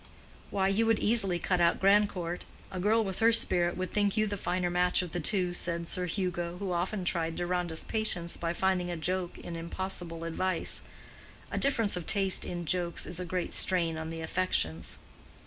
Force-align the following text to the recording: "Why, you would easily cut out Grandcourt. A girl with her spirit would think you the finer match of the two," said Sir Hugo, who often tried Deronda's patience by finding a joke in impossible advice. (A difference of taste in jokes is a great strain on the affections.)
"Why, 0.49 0.67
you 0.67 0.87
would 0.87 0.97
easily 0.97 1.37
cut 1.37 1.61
out 1.61 1.79
Grandcourt. 1.79 2.43
A 2.71 2.79
girl 2.79 3.03
with 3.05 3.19
her 3.19 3.31
spirit 3.31 3.77
would 3.77 3.93
think 3.93 4.17
you 4.17 4.25
the 4.25 4.35
finer 4.35 4.71
match 4.71 5.03
of 5.03 5.11
the 5.11 5.19
two," 5.19 5.53
said 5.53 5.87
Sir 5.87 6.07
Hugo, 6.07 6.57
who 6.57 6.71
often 6.71 7.05
tried 7.05 7.35
Deronda's 7.35 7.83
patience 7.83 8.35
by 8.35 8.51
finding 8.51 8.89
a 8.89 8.97
joke 8.97 9.37
in 9.37 9.55
impossible 9.55 10.23
advice. 10.23 10.81
(A 11.51 11.59
difference 11.59 11.95
of 11.95 12.07
taste 12.07 12.45
in 12.45 12.65
jokes 12.65 13.05
is 13.05 13.19
a 13.19 13.25
great 13.25 13.53
strain 13.53 13.95
on 13.95 14.09
the 14.09 14.21
affections.) 14.21 14.97